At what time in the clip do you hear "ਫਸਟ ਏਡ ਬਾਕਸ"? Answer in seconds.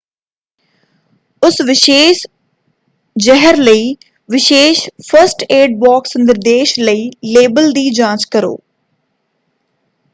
5.01-6.17